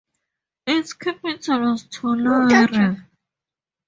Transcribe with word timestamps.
Its 0.65 0.93
capital 0.93 1.59
was 1.61 1.83
Toliara. 1.85 3.05